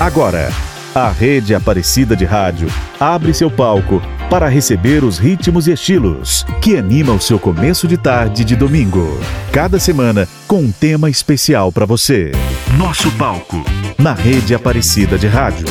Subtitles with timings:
[0.00, 0.48] Agora,
[0.94, 2.68] a Rede Aparecida de Rádio
[2.98, 7.98] abre seu palco para receber os ritmos e estilos que animam o seu começo de
[7.98, 9.20] tarde de domingo.
[9.52, 12.32] Cada semana com um tema especial para você.
[12.78, 13.62] Nosso palco
[13.98, 15.66] na Rede Aparecida de Rádio.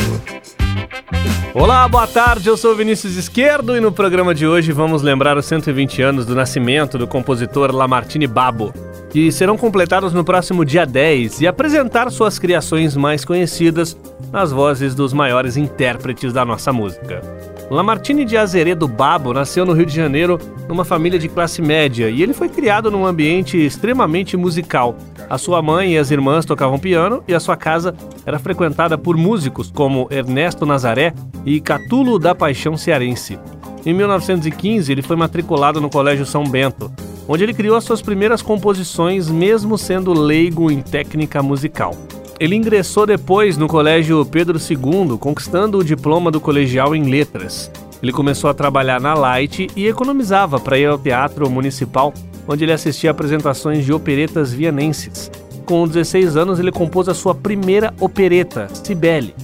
[1.51, 2.47] Olá, boa tarde.
[2.47, 6.35] Eu sou Vinícius Esquerdo e no programa de hoje vamos lembrar os 120 anos do
[6.35, 8.71] nascimento do compositor Lamartine Babo,
[9.09, 13.97] que serão completados no próximo dia 10 e apresentar suas criações mais conhecidas
[14.31, 17.21] nas vozes dos maiores intérpretes da nossa música.
[17.69, 22.23] Lamartine de Azeredo Babo nasceu no Rio de Janeiro numa família de classe média e
[22.23, 24.95] ele foi criado num ambiente extremamente musical.
[25.29, 27.93] A sua mãe e as irmãs tocavam piano e a sua casa
[28.25, 31.13] era frequentada por músicos como Ernesto Nazaré
[31.45, 33.37] e Catulo da Paixão Cearense.
[33.85, 36.91] Em 1915, ele foi matriculado no Colégio São Bento,
[37.27, 41.95] onde ele criou as suas primeiras composições, mesmo sendo leigo em técnica musical.
[42.39, 47.71] Ele ingressou depois no Colégio Pedro II, conquistando o diploma do colegial em letras.
[48.01, 52.13] Ele começou a trabalhar na Light e economizava para ir ao Teatro Municipal,
[52.47, 55.29] onde ele assistia apresentações de operetas vienenses.
[55.65, 59.35] Com 16 anos, ele compôs a sua primeira opereta, Cibele.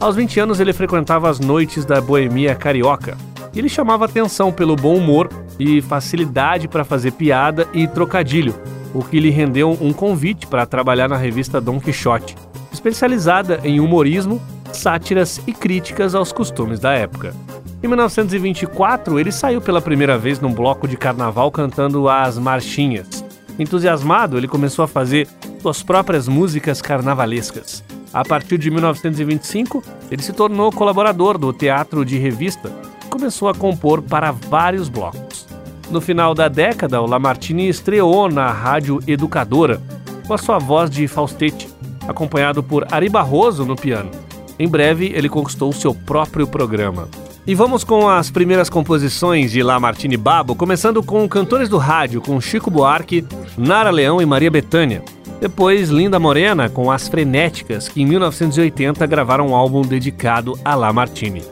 [0.00, 3.16] Aos 20 anos, ele frequentava as noites da boemia carioca.
[3.54, 8.54] Ele chamava atenção pelo bom humor e facilidade para fazer piada e trocadilho,
[8.94, 12.36] o que lhe rendeu um convite para trabalhar na revista Dom Quixote,
[12.72, 14.40] especializada em humorismo,
[14.72, 17.34] sátiras e críticas aos costumes da época.
[17.82, 23.24] Em 1924, ele saiu pela primeira vez num bloco de carnaval cantando as marchinhas.
[23.58, 25.28] Entusiasmado, ele começou a fazer
[25.60, 27.84] suas próprias músicas carnavalescas.
[28.12, 32.72] A partir de 1925, ele se tornou colaborador do teatro de revista
[33.18, 35.44] começou a compor para vários blocos.
[35.90, 39.82] No final da década, o Lamartine estreou na Rádio Educadora,
[40.24, 41.68] com a sua voz de falsete,
[42.06, 44.10] acompanhado por Ari Barroso no piano.
[44.56, 47.08] Em breve, ele conquistou seu próprio programa.
[47.44, 52.40] E vamos com as primeiras composições de Lamartine Babo, começando com cantores do rádio, com
[52.40, 53.26] Chico Buarque,
[53.56, 55.02] Nara Leão e Maria Bethânia.
[55.40, 61.42] Depois, Linda Morena, com As Frenéticas, que em 1980 gravaram um álbum dedicado a Lamartine.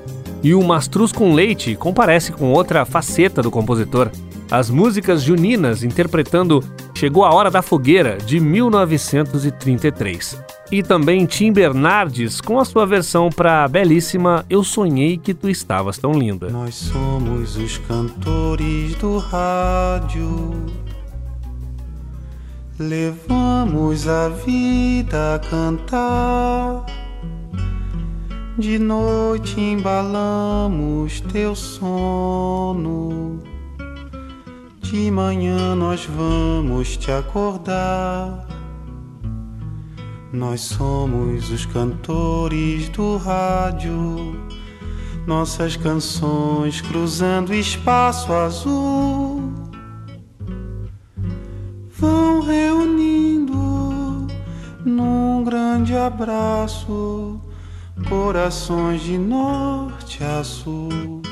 [0.42, 4.10] E o Mastruz com Leite comparece com outra faceta do compositor,
[4.50, 6.62] as músicas juninas interpretando
[6.97, 10.42] Chegou a Hora da Fogueira, de 1933.
[10.72, 15.50] E também Tim Bernardes com a sua versão para a belíssima Eu Sonhei Que Tu
[15.50, 16.48] Estavas Tão Linda.
[16.48, 20.54] Nós somos os cantores do rádio.
[22.78, 26.86] Levamos a vida a cantar.
[28.58, 33.38] De noite embalamos teu sono.
[34.80, 38.46] De manhã nós vamos te acordar.
[40.32, 44.40] Nós somos os cantores do rádio,
[45.26, 49.52] nossas canções cruzando espaço azul
[51.90, 54.26] vão reunindo
[54.84, 57.40] num grande abraço
[58.04, 61.22] corações de norte a sul.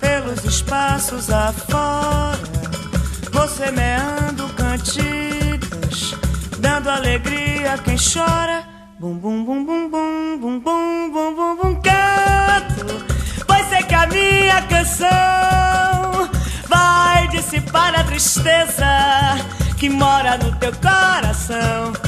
[0.00, 2.38] pelos espaços afora,
[3.32, 6.14] você meando cantigas,
[6.58, 8.64] dando alegria a quem chora.
[9.00, 13.06] Bum bum bum bum bum bum bum bum bum bum canto,
[13.68, 16.28] sei que a minha canção
[16.68, 18.86] vai dissipar a tristeza
[19.78, 22.07] que mora no teu coração.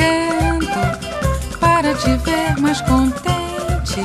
[0.00, 4.00] Canto para te ver mais contente,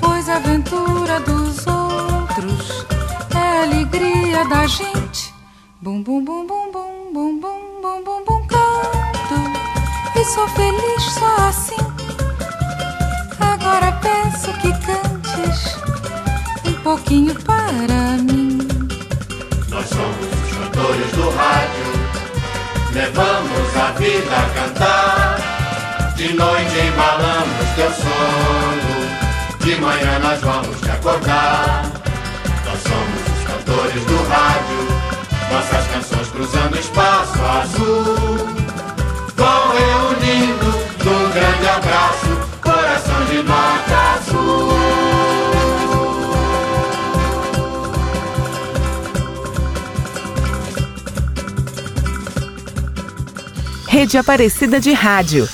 [0.00, 2.86] pois a aventura dos outros
[3.34, 5.34] é a alegria da gente.
[5.82, 11.48] Bum bum bum bum bum bum bum bum bum bum canto e sou feliz só
[11.48, 11.84] assim.
[13.38, 15.76] Agora peço que cantes
[16.64, 18.11] um pouquinho para
[22.92, 26.12] levamos a vida a cantar.
[26.16, 31.84] De noite embalamos teu sono, de manhã nós vamos te acordar.
[32.64, 34.82] Nós somos os cantores do rádio,
[35.50, 38.48] nossas canções cruzando espaço azul.
[39.36, 40.66] Vão reunindo
[41.04, 43.91] num grande abraço, coração de norte
[53.92, 55.46] Rede Aparecida de Rádio.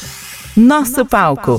[0.57, 1.59] Nosso palco.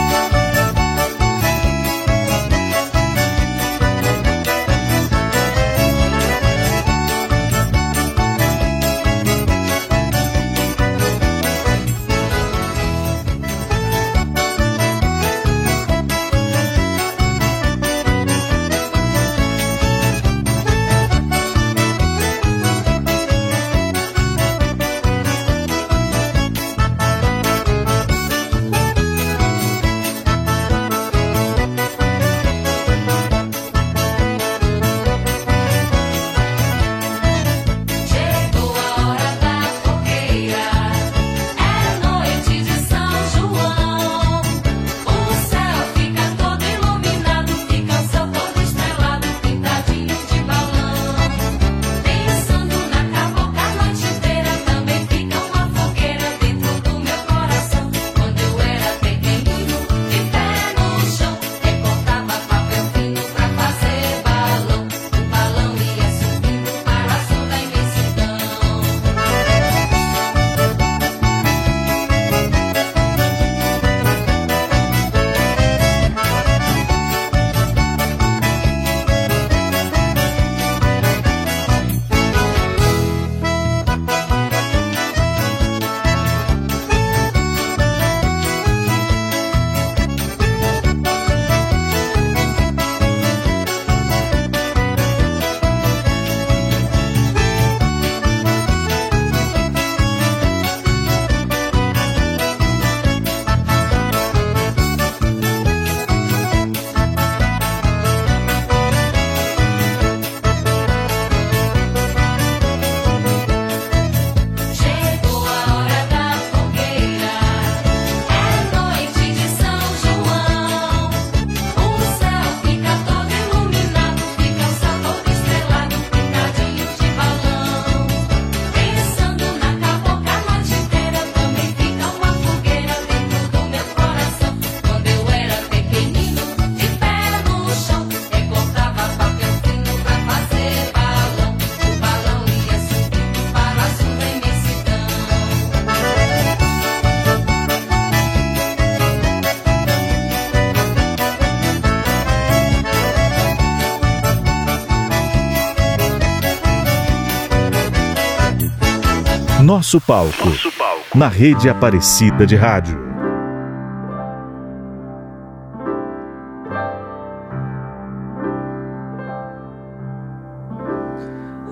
[159.71, 161.17] Nosso palco, Nosso palco.
[161.17, 162.99] Na rede Aparecida de Rádio.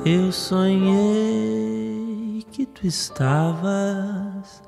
[0.06, 0.88] Eu sonhei
[2.54, 4.64] que tu estavas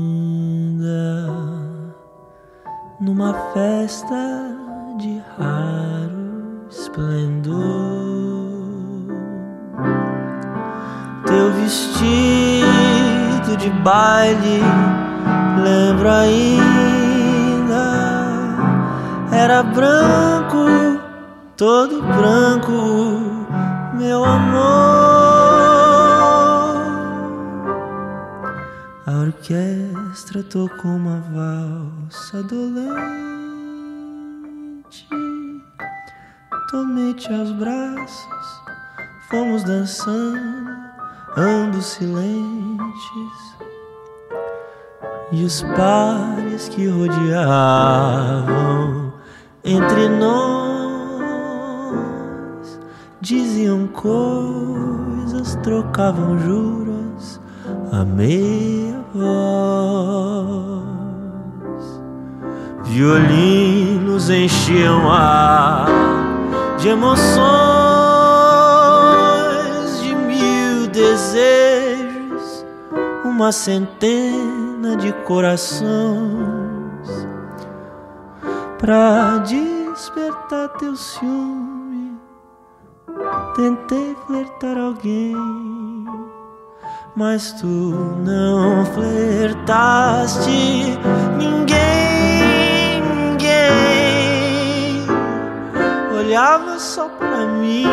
[3.01, 4.55] numa festa
[4.99, 7.96] de raro esplendor.
[11.37, 12.64] Meu vestido
[13.59, 14.62] de baile
[15.62, 17.76] lembro ainda.
[19.31, 20.64] Era branco,
[21.55, 22.73] todo branco,
[23.93, 24.64] meu amor.
[29.07, 32.97] A orquestra tocou uma valsa dolente.
[36.71, 38.62] Tomei-te aos braços,
[39.28, 40.86] fomos dançando
[41.37, 43.57] ambos silentes.
[45.33, 47.26] E os pares que rodeavam
[49.64, 51.26] entre nós
[53.21, 57.40] diziam coisas, trocavam juras
[57.93, 59.26] a meia voz.
[62.85, 65.87] Violinos enchiam a
[66.78, 67.75] de emoções,
[71.17, 72.67] desejos,
[73.25, 75.87] uma centena de corações
[78.79, 82.19] pra despertar teu ciúme.
[83.55, 85.35] Tentei flertar alguém,
[87.17, 90.51] mas tu não flertaste
[91.39, 95.07] ninguém, ninguém
[96.15, 97.87] olhava só pra mim.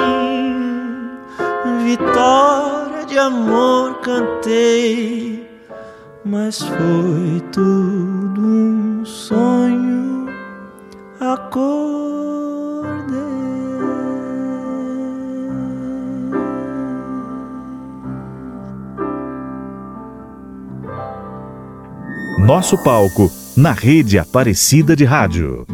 [1.85, 2.82] Vitória
[3.13, 5.47] de amor cantei,
[6.25, 10.25] mas foi tudo um sonho.
[11.19, 11.93] Acordei.
[22.39, 25.67] Nosso palco na rede Aparecida de Rádio.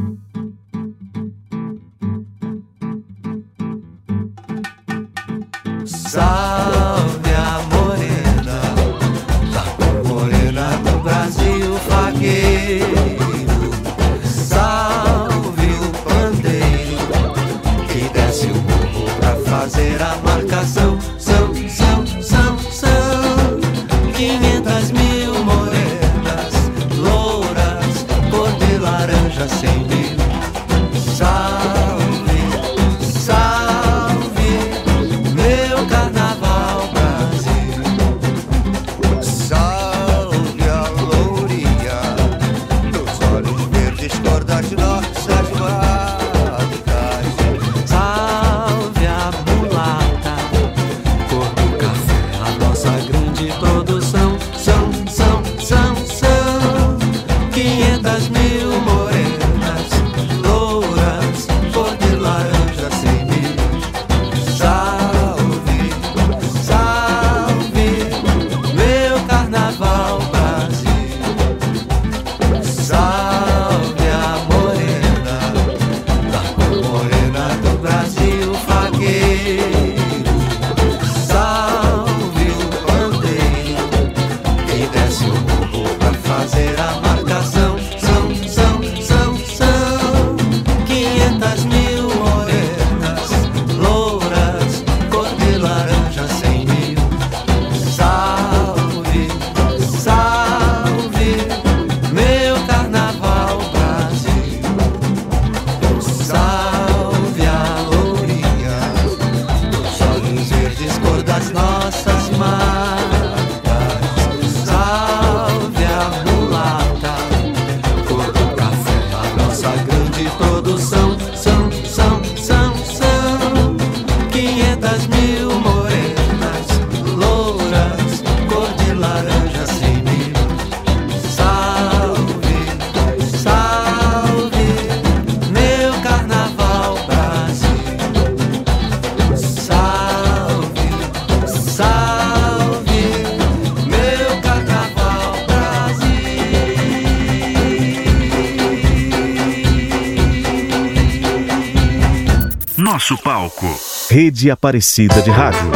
[154.12, 155.70] Rede Aparecida de Rádio.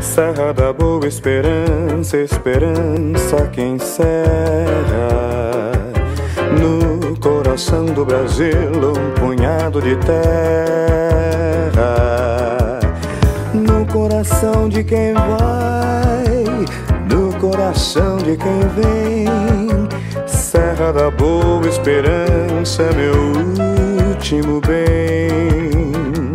[0.00, 4.08] Serra da Boa Esperança, esperança que encerra
[6.58, 10.16] no coração do Brasil um punhado de terra.
[13.52, 16.64] No coração de quem vai,
[17.06, 19.69] no coração de quem vem.
[20.50, 23.14] Serra da Boa Esperança é meu
[24.08, 26.34] último bem.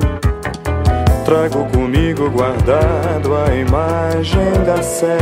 [1.26, 5.18] Trago comigo guardado a imagem da serra.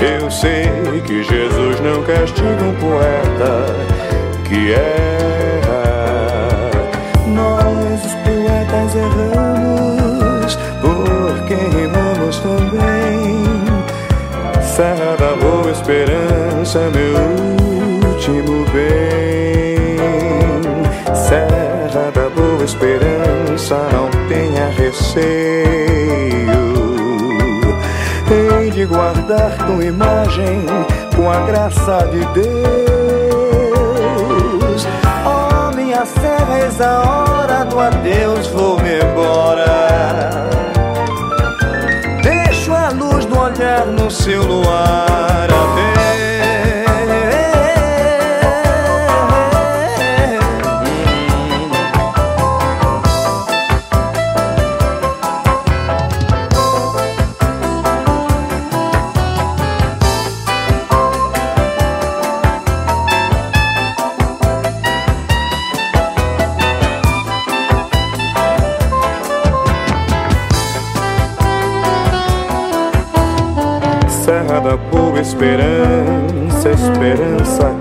[0.00, 0.70] Eu sei
[1.04, 3.66] que Jesus não castiga um poeta
[4.44, 5.82] que erra.
[7.26, 13.38] Nós, os poetas, erramos porque rimamos também.
[14.62, 17.16] Serra da Boa Esperança, meu
[18.10, 19.96] último bem.
[21.14, 25.28] Serra da Boa Esperança, não tenha receio.
[28.30, 30.66] Hei de guardar tua imagem
[31.16, 32.58] com a graça de Deus.
[35.24, 40.48] Oh, minha serra, eis a hora do adeus, vou-me embora.
[42.22, 46.27] Deixo a luz do olhar no seu luar Serra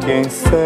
[0.07, 0.56] esperança que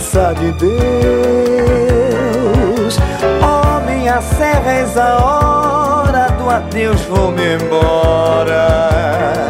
[0.00, 0.80] graça de Deus.
[3.42, 9.49] Oh, minha serra, eis a hora do adeus, vou-me embora.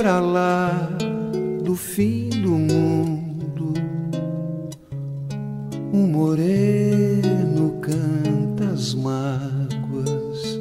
[0.00, 0.88] Pra lá
[1.62, 3.74] do fim do mundo,
[5.92, 10.58] um moreno canta as mágoas,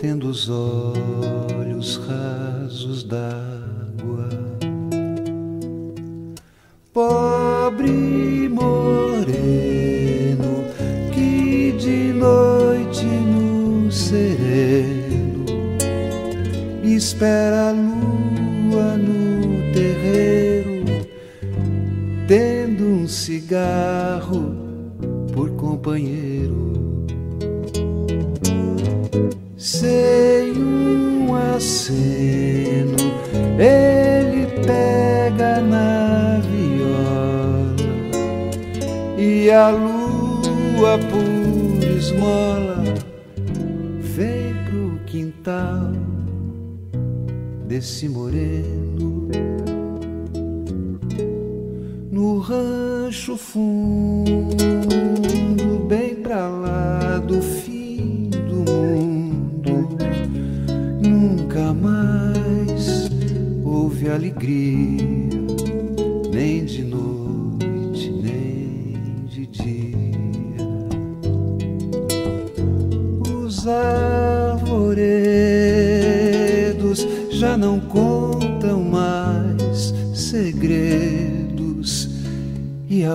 [0.00, 2.47] tendo os olhos rasos
[25.88, 27.06] companheiro.
[29.56, 32.96] Sem um aceno,
[33.58, 37.74] ele pega na viola
[39.16, 42.84] e a lua por esmola
[44.00, 45.92] vem pro quintal
[47.66, 48.87] desse moreno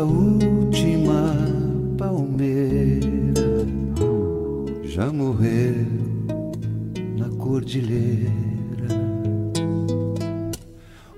[0.03, 1.35] última
[1.97, 3.65] palmeira
[4.83, 5.87] já morreu
[7.17, 8.29] na cordilheira.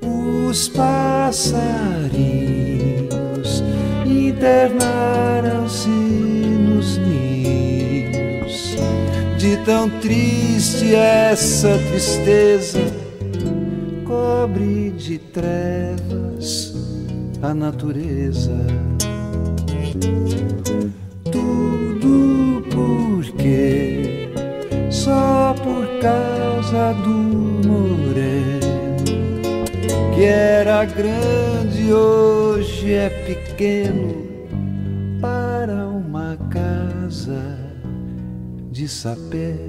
[0.02, 1.64] Os passarinhos
[4.06, 8.76] internaram-se nos ninhos.
[9.38, 12.80] De tão triste essa tristeza
[14.06, 16.35] cobre de trevas
[17.46, 18.58] a natureza.
[21.32, 24.30] Tudo porque
[24.90, 28.66] só por causa do moreno
[30.16, 34.26] que era grande hoje é pequeno
[35.22, 37.60] para uma casa
[38.72, 39.65] de saber.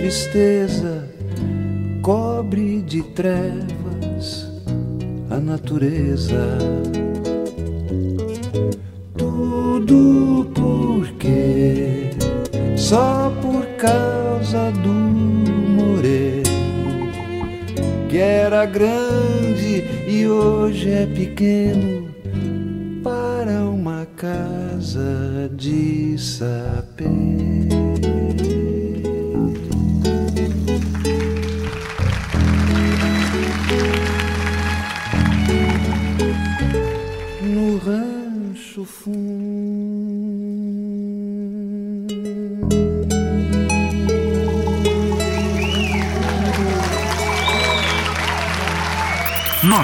[0.00, 1.06] tristeza
[2.00, 4.50] cobre de trevas
[5.28, 6.56] a natureza.
[9.14, 12.12] Tudo porque
[12.78, 16.44] só por causa do moreno
[18.08, 21.99] que era grande e hoje é pequeno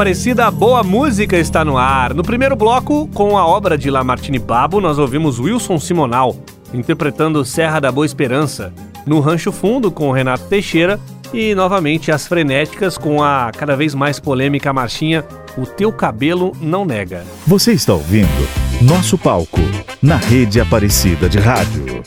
[0.00, 2.14] Aparecida, boa música está no ar.
[2.14, 6.34] No primeiro bloco, com a obra de Lamartine Babo, nós ouvimos Wilson Simonal
[6.72, 8.72] interpretando Serra da Boa Esperança.
[9.04, 10.98] No Rancho Fundo, com Renato Teixeira.
[11.34, 15.22] E novamente as frenéticas com a cada vez mais polêmica marchinha
[15.54, 17.22] O Teu Cabelo Não Nega.
[17.46, 18.48] Você está ouvindo
[18.80, 19.60] Nosso Palco,
[20.00, 22.02] na rede Aparecida de Rádio.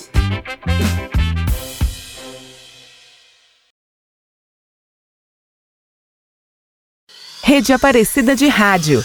[7.45, 9.03] Rede Aparecida de Rádio.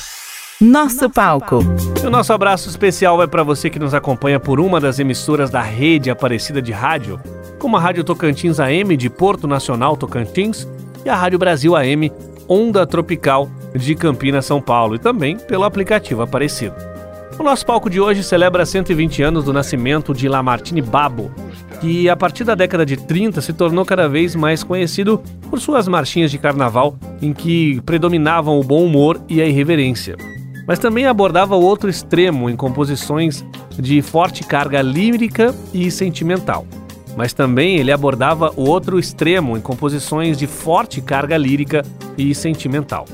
[0.61, 1.59] Nosso palco.
[2.01, 5.51] E o nosso abraço especial vai para você que nos acompanha por uma das emissoras
[5.51, 7.21] da rede Aparecida de Rádio,
[7.59, 10.69] como a Rádio Tocantins AM de Porto Nacional Tocantins
[11.05, 12.13] e a Rádio Brasil AM
[12.49, 16.77] Onda Tropical de Campinas, São Paulo, e também pelo aplicativo Aparecido.
[17.41, 21.29] O nosso palco de hoje celebra 120 anos do nascimento de Lamartine Babo,
[21.81, 25.87] que a partir da década de 30 se tornou cada vez mais conhecido por suas
[25.87, 30.17] marchinhas de carnaval em que predominavam o bom humor e a irreverência.
[30.67, 33.45] Mas também abordava o outro extremo em composições
[33.79, 36.67] de forte carga lírica e sentimental.
[37.17, 41.83] Mas também ele abordava o outro extremo em composições de forte carga lírica
[42.17, 43.07] e sentimental.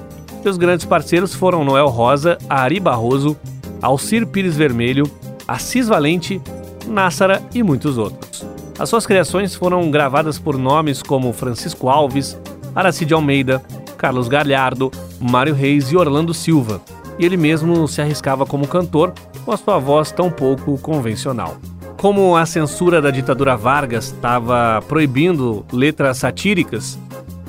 [0.42, 3.36] Seus grandes parceiros foram Noel Rosa, Ari Barroso,
[3.80, 5.10] Alcir Pires Vermelho,
[5.46, 6.40] Assis Valente,
[6.86, 8.53] Nássara e muitos outros.
[8.78, 12.36] As suas criações foram gravadas por nomes como Francisco Alves,
[12.74, 13.62] Aracide Almeida,
[13.96, 16.80] Carlos Galhardo, Mário Reis e Orlando Silva,
[17.16, 19.12] e ele mesmo se arriscava como cantor
[19.44, 21.56] com a sua voz tão pouco convencional.
[21.98, 26.98] Como a censura da ditadura Vargas estava proibindo letras satíricas,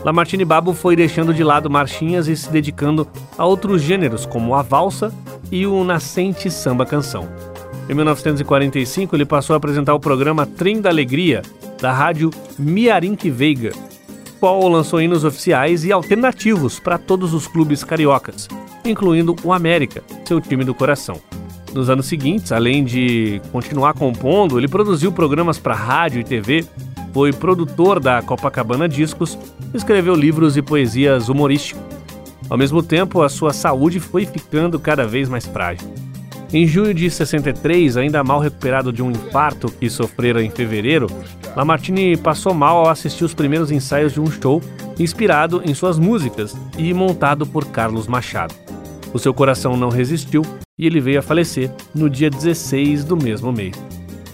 [0.04, 4.62] Lamartine Babo foi deixando de lado marchinhas e se dedicando a outros gêneros, como a
[4.62, 5.12] valsa
[5.52, 7.28] e o nascente samba-canção.
[7.88, 11.44] Em 1945, ele passou a apresentar o programa Trem da Alegria,
[11.80, 13.74] da rádio Miarinque Veiga,
[14.40, 18.48] qual lançou hinos oficiais e alternativos para todos os clubes cariocas,
[18.84, 21.22] incluindo o América, seu time do coração.
[21.76, 26.66] Nos anos seguintes, além de continuar compondo, ele produziu programas para rádio e TV,
[27.14, 29.38] foi produtor da Copacabana Discos,
[29.76, 31.84] escreveu livros e poesias humorísticos.
[32.50, 36.05] Ao mesmo tempo, a sua saúde foi ficando cada vez mais frágil.
[36.56, 41.06] Em junho de 63, ainda mal recuperado de um infarto que sofrera em fevereiro,
[41.54, 44.62] Lamartine passou mal ao assistir os primeiros ensaios de um show
[44.98, 48.56] inspirado em suas músicas e montado por Carlos Machado.
[49.14, 50.44] O seu coração não resistiu
[50.80, 53.76] e ele veio a falecer no dia 16 do mesmo mês.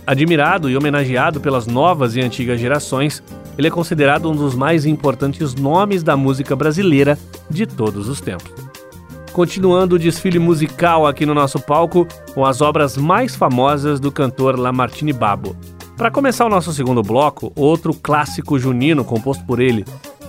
[0.05, 3.23] Admirado e homenageado pelas novas e antigas gerações,
[3.57, 7.17] ele é considerado um dos mais importantes nomes da música brasileira
[7.49, 8.60] de todos os tempos.
[9.33, 14.59] Continuando o desfile musical aqui no nosso palco com as obras mais famosas do cantor
[14.59, 15.55] Lamartine Babo.
[15.95, 19.85] Para começar o nosso segundo bloco, outro clássico junino composto por ele,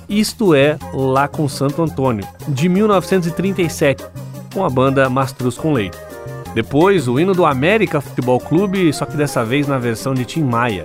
[0.08, 4.04] Isto é Lá com Santo Antônio, de 1937,
[4.54, 5.98] com a banda Mastruz com Leite.
[6.54, 10.42] Depois, o hino do América Futebol Clube, só que dessa vez na versão de Tim
[10.42, 10.84] Maia.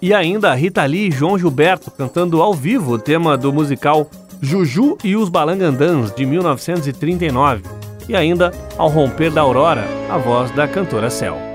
[0.00, 4.08] E ainda Rita Lee e João Gilberto cantando ao vivo o tema do musical
[4.40, 7.62] Juju e os Balangandãs, de 1939.
[8.08, 11.47] E ainda Ao Romper da Aurora, a voz da cantora Cel.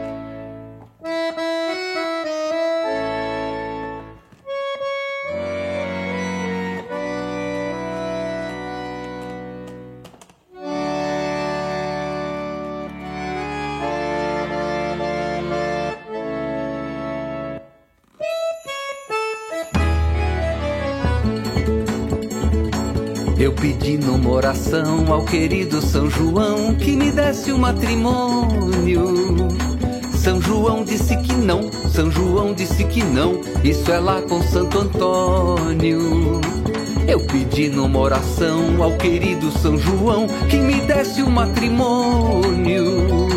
[24.81, 29.47] Ao querido São João que me desse o matrimônio.
[30.15, 34.79] São João disse que não, São João disse que não, isso é lá com Santo
[34.79, 36.41] Antônio.
[37.07, 43.27] Eu pedi numa oração ao querido São João que me desse o matrimônio.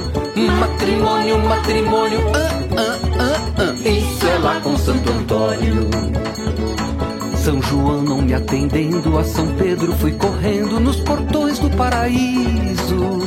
[0.59, 5.91] Matrimônio, matrimônio, ah, ah, ah, ah, isso é lá com Santo Antônio.
[7.47, 13.21] São João não me atendendo, a São Pedro fui correndo nos portões do paraíso.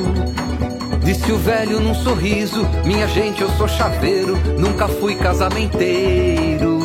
[1.01, 6.81] Disse o velho num sorriso: Minha gente, eu sou chaveiro, nunca fui casamenteiro.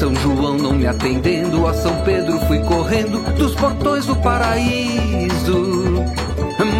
[0.00, 6.02] São João não me atendendo, a São Pedro fui correndo dos portões do paraíso.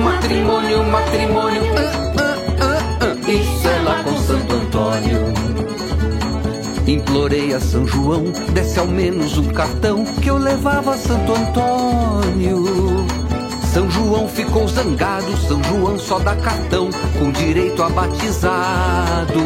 [0.02, 5.45] Matrimônio, matrimônio, ah, ah, ah, ah, isso é lá com Santo Antônio.
[6.86, 12.64] Implorei a São João, desse ao menos um cartão que eu levava a Santo Antônio.
[13.72, 19.40] São João ficou zangado, São João só dá cartão, com direito a batizado.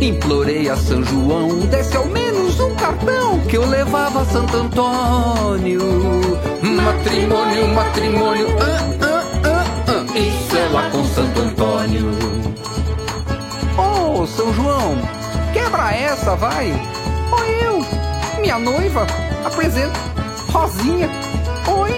[0.00, 5.80] Implorei a São João, desse ao menos um cartão que eu levava a Santo Antônio.
[6.62, 12.06] Matrimônio, matrimônio, ah, ah, ah, ah, isso é lá com Santo Antônio.
[13.76, 15.19] Oh, São João!
[15.70, 16.72] Quebra essa, vai!
[17.30, 19.06] oi eu, minha noiva,
[19.44, 19.96] apresento
[20.48, 21.08] Rosinha.
[21.68, 21.92] Oi!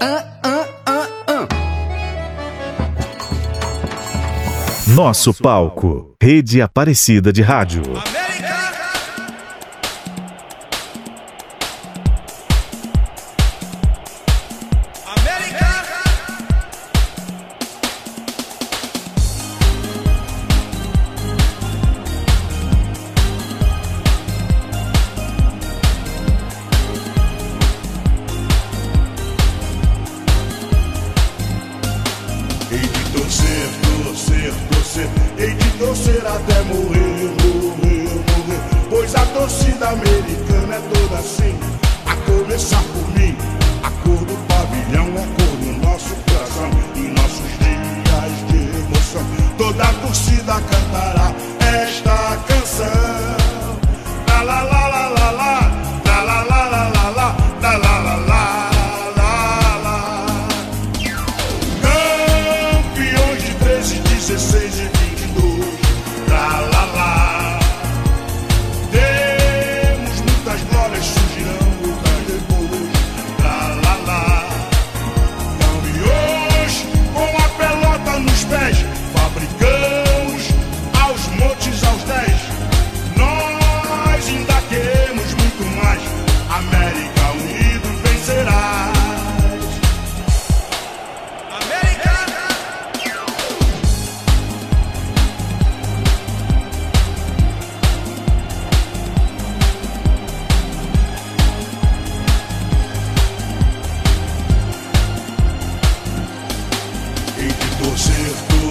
[0.00, 1.48] Ah, ah, ah,
[4.86, 7.82] Nosso palco, Rede Aparecida de Rádio.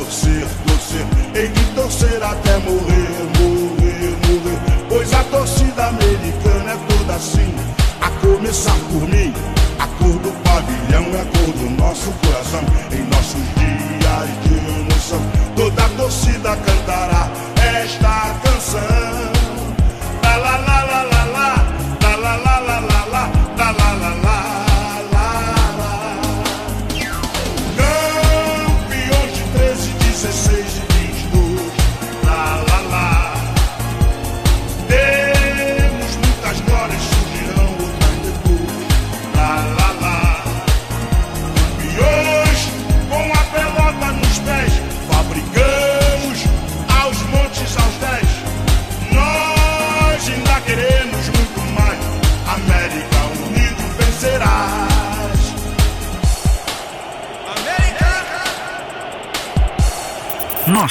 [0.07, 4.59] torcer, torcer, hei de torcer até morrer, morrer, morrer.
[4.87, 7.53] Pois a torcida americana é toda assim,
[7.99, 9.33] a começar por mim.
[9.79, 12.61] A cor do pavilhão é a cor do nosso coração.
[12.91, 15.21] Em nossos dias de emoção,
[15.55, 17.16] toda a torcida cantará.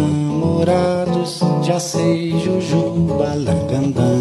[0.00, 4.16] namorados, já sei Juju Balangandã.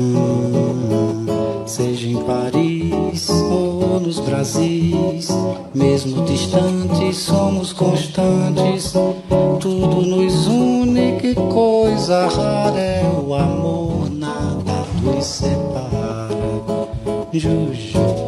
[1.66, 5.30] Seja em Paris ou nos Brasis,
[5.74, 8.94] mesmo distantes, somos constantes.
[9.60, 16.30] Tudo nos une, que coisa rara é o amor, nada nos separa.
[17.32, 18.19] Juju.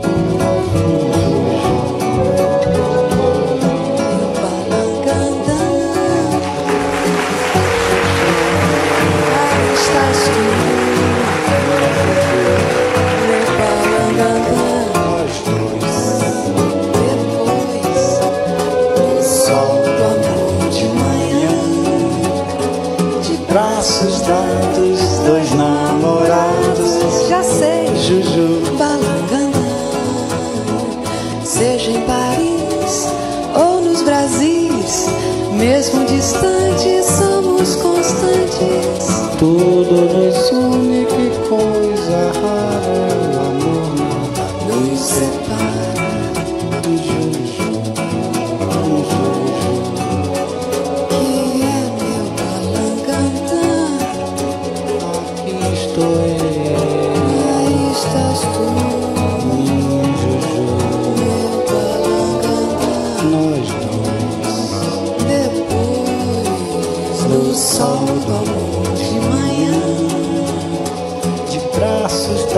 [39.42, 40.51] tudo nos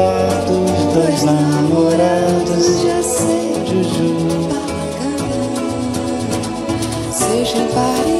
[0.03, 2.81] fotos dos namorados.
[2.83, 4.13] Já sei, Juju.
[7.11, 8.12] Seja pare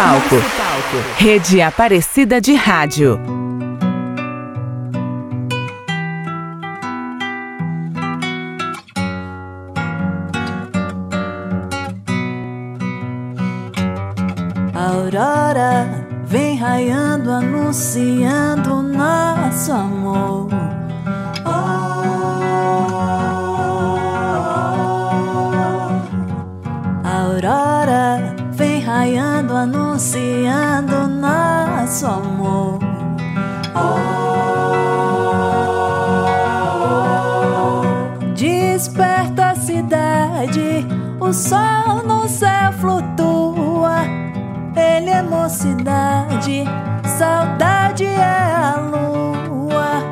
[0.00, 0.36] palco.
[1.18, 3.39] Rede Aparecida de Rádio.
[30.00, 32.78] anunciando nosso amor.
[33.74, 33.98] Oh,
[36.62, 37.02] oh,
[38.22, 38.32] oh.
[38.34, 40.86] Desperta a cidade,
[41.20, 44.06] o sol no céu flutua.
[44.74, 46.64] Ele é mocidade,
[47.18, 50.02] saudade é a lua.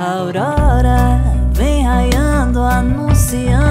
[0.00, 1.20] Aurora
[1.52, 3.63] vem raiando, anunciando.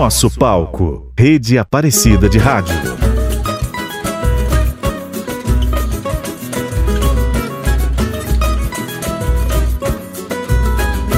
[0.00, 2.72] Nosso palco, Rede Aparecida de Rádio.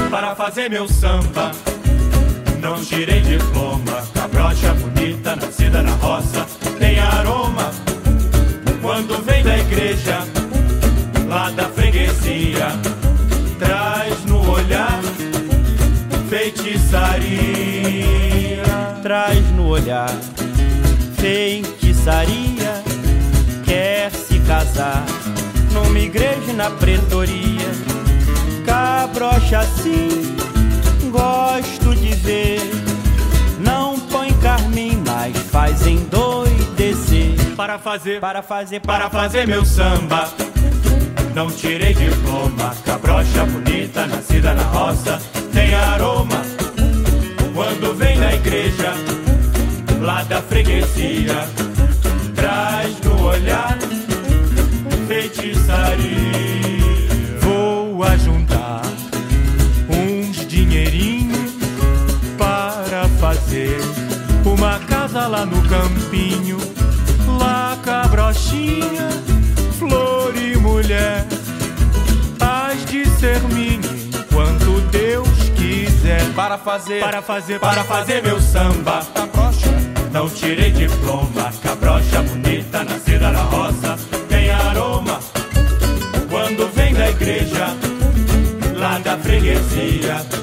[0.09, 1.40] Para fazer meu samba
[37.71, 40.29] para fazer, para fazer, para fazer meu samba.
[41.33, 45.21] Não tirei diploma, cabrocha bonita, nascida na roça,
[45.53, 46.41] tem aroma.
[47.53, 48.93] Quando vem na igreja,
[50.01, 51.47] lá da freguesia,
[52.35, 53.77] traz no olhar
[55.07, 56.09] feitiçaria.
[57.39, 58.81] Vou ajuntar
[59.87, 61.53] uns dinheirinhos
[62.37, 63.79] para fazer
[64.45, 66.30] uma casa lá no campinho
[68.61, 69.09] rainha,
[69.77, 71.25] flor e mulher.
[72.39, 76.21] Hás de ser minha enquanto Deus quiser.
[76.35, 79.01] Para fazer, para fazer, para fazer meu samba.
[79.13, 79.69] Cabrocha,
[80.11, 81.51] não tirei diploma.
[81.61, 83.97] Cabrocha bonita, nascida na roça,
[84.29, 85.19] tem aroma.
[86.29, 87.75] Quando vem da igreja,
[88.77, 90.40] lá da freguesia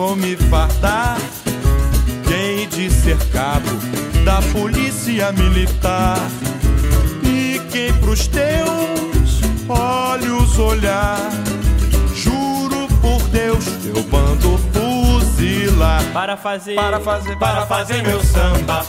[0.00, 1.18] vou me fartar.
[2.26, 3.68] Quem de ser cabo
[4.24, 6.16] da polícia militar
[7.22, 11.18] e quem pros teus olhos olhar,
[12.14, 16.02] juro por Deus, teu bando fuzilar.
[16.14, 18.86] Para fazer, para fazer, para fazer meu samba.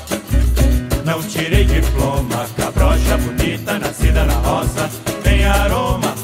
[1.04, 4.90] Não tirei diploma, cabrocha bonita, nascida na roça,
[5.22, 6.16] tem aroma.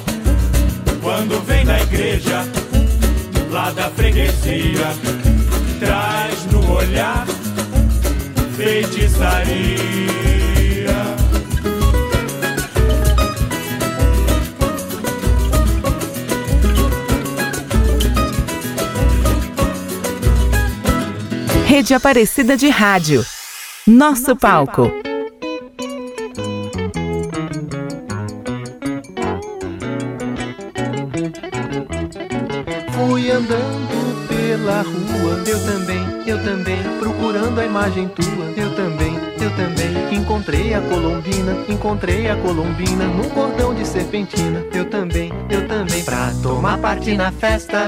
[1.02, 2.46] Quando vem da igreja,
[3.58, 4.86] lá da freguesia,
[5.80, 7.26] traz no olhar
[8.55, 9.58] feitiçaria.
[21.66, 23.26] Rede Aparecida de Rádio.
[23.88, 25.07] Nosso palco.
[32.98, 39.52] Fui andando pela rua, eu também, eu também, procurando a imagem tua, eu também, eu
[39.52, 40.18] também.
[40.18, 46.34] Encontrei a Colombina, encontrei a Colombina num cordão de serpentina, eu também, eu também, pra
[46.41, 47.88] tomar parte na festa.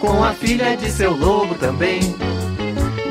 [0.00, 2.14] Com a filha de seu lobo também.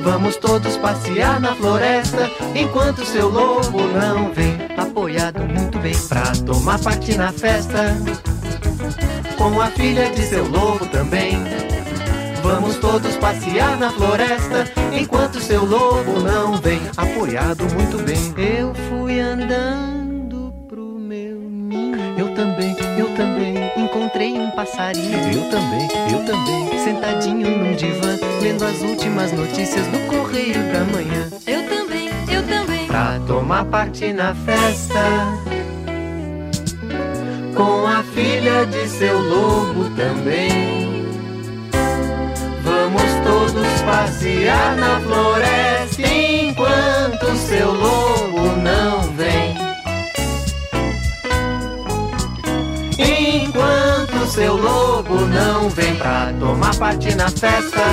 [0.04, 4.56] Vamos todos passear na floresta enquanto seu lobo não vem.
[4.78, 7.98] Apoiado muito bem pra tomar parte na festa.
[9.46, 11.38] Com a filha de seu lobo também.
[12.42, 16.82] Vamos todos passear na floresta enquanto seu lobo não vem.
[16.98, 18.34] Apoiado muito bem.
[18.36, 21.96] Eu fui andando pro meu ninho.
[22.18, 25.16] Eu também, eu também encontrei um passarinho.
[25.32, 31.30] Eu também, eu também, sentadinho num divã, lendo as últimas notícias do correio da manhã.
[31.46, 32.88] Eu também, eu também.
[32.88, 35.04] Pra tomar parte na festa.
[37.56, 41.06] Com a filha de seu lobo também.
[42.64, 49.58] Vamos todos passear na floresta enquanto seu lobo não vem.
[52.98, 57.84] Enquanto seu lobo não vem pra tomar parte na festa.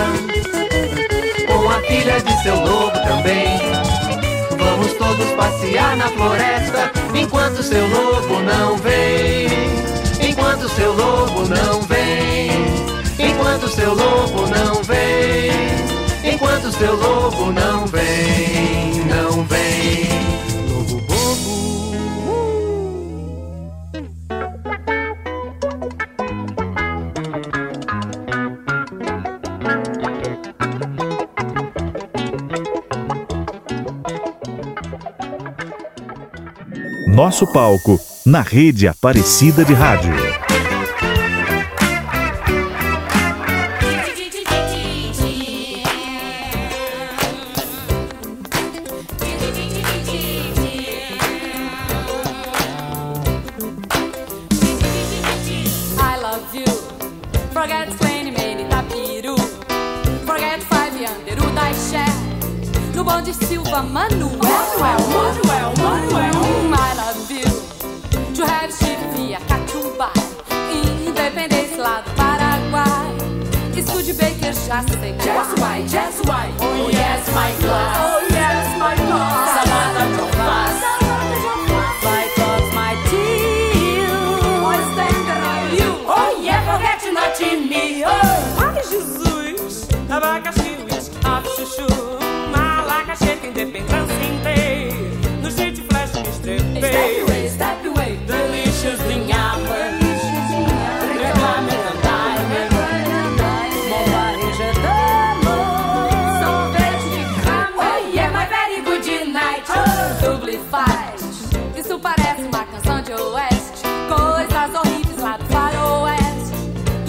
[1.49, 3.59] Com a filha de seu lobo também.
[4.57, 10.02] Vamos todos passear na floresta enquanto seu lobo não vem.
[10.53, 12.51] Enquanto seu lobo não vem.
[13.19, 15.51] Enquanto seu lobo não vem.
[16.31, 20.11] Enquanto seu lobo não vem, não vem.
[20.69, 21.63] Lobo bobo.
[37.09, 40.42] Nosso palco na rede Aparecida de Rádio.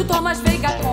[0.07, 0.92] Thomas Veiga com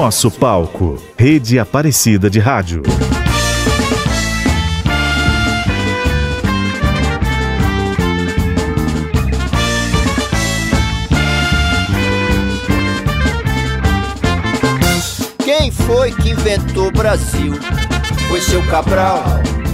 [0.00, 0.96] Nosso palco.
[1.18, 2.82] Rede Aparecida de Rádio.
[15.44, 17.54] Quem foi que inventou o Brasil?
[18.28, 19.24] Foi seu Cabral,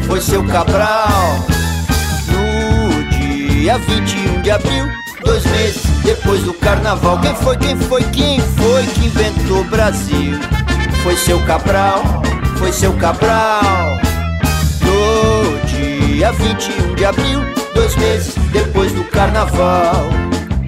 [0.07, 1.45] foi seu Cabral.
[2.33, 7.19] No dia 21 de abril, dois meses depois do carnaval.
[7.21, 10.39] Quem foi, quem foi, quem foi que inventou o Brasil?
[11.03, 12.03] Foi seu Cabral,
[12.57, 13.99] foi seu Cabral.
[14.83, 17.41] No dia 21 de abril,
[17.75, 20.07] dois meses depois do carnaval.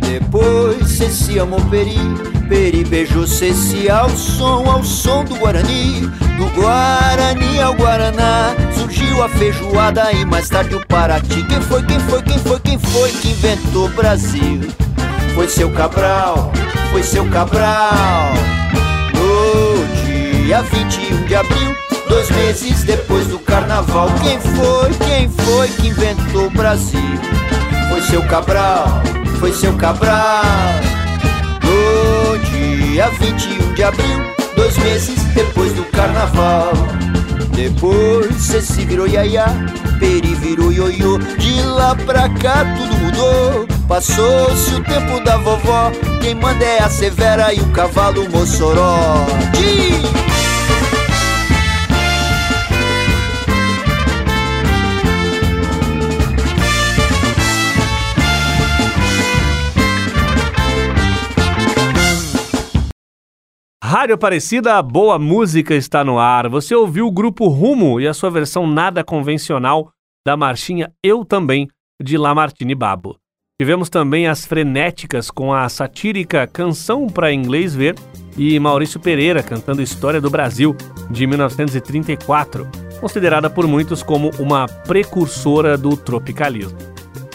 [0.01, 1.99] Depois Ceci amou Peri,
[2.49, 6.11] Peri beijou Ceci ao som, ao som do Guarani.
[6.37, 11.42] Do Guarani ao Guaraná, surgiu a feijoada e mais tarde o Paraty.
[11.42, 14.62] Quem foi, quem foi, quem foi, quem foi que inventou o Brasil?
[15.34, 16.51] Foi seu Cabral,
[16.90, 18.32] foi seu Cabral.
[19.12, 21.76] No dia 21 de abril,
[22.09, 24.09] dois meses depois do carnaval.
[24.22, 27.20] Quem foi, quem foi que inventou o Brasil?
[27.90, 29.03] Foi seu Cabral,
[29.38, 30.44] foi seu Cabral.
[31.62, 36.72] No dia 21 de abril, dois meses depois do carnaval.
[37.57, 39.47] Depois cê se virou iaiá,
[39.99, 41.17] peri virou ioiô.
[41.39, 43.67] De lá pra cá tudo mudou.
[43.89, 45.91] Passou-se o tempo da vovó.
[46.21, 49.25] Quem manda é a Severa e o cavalo Mossoró.
[49.53, 50.36] Diz!
[63.89, 66.49] Rádio Aparecida, boa música está no ar.
[66.49, 69.93] Você ouviu o grupo Rumo e a sua versão nada convencional
[70.26, 71.68] da marchinha Eu Também,
[72.03, 73.16] de Lamartine Babo.
[73.61, 77.95] Tivemos também as frenéticas com a satírica Canção para Inglês Ver
[78.37, 80.76] e Maurício Pereira cantando História do Brasil,
[81.09, 82.68] de 1934,
[83.01, 86.76] considerada por muitos como uma precursora do tropicalismo.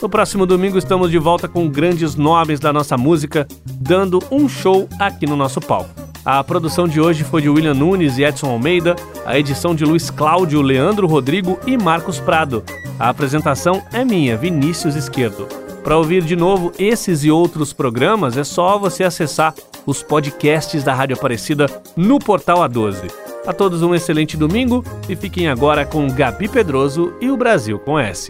[0.02, 3.48] No próximo domingo estamos de volta com grandes nomes da nossa música,
[3.80, 6.11] dando um show aqui no nosso palco.
[6.24, 8.96] A produção de hoje foi de William Nunes e Edson Almeida,
[9.26, 12.64] a edição de Luiz Cláudio, Leandro Rodrigo e Marcos Prado.
[13.00, 15.48] A apresentação é minha, Vinícius Esquerdo.
[15.84, 20.94] Para ouvir de novo esses e outros programas, é só você acessar os podcasts da
[20.94, 21.66] Rádio Aparecida
[21.98, 23.12] no portal A12.
[23.48, 27.98] A todos um excelente domingo e fiquem agora com Gabi Pedroso e o Brasil com
[27.98, 28.28] S.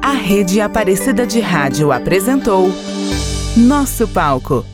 [0.00, 2.72] A Rede Aparecida de Rádio apresentou
[3.54, 4.64] Nosso Palco